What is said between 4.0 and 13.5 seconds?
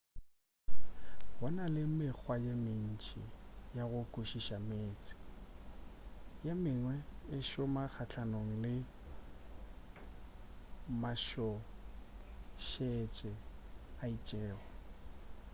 hlwekiša meetse ye mengwe e šoma kgahlanong le matšhošetše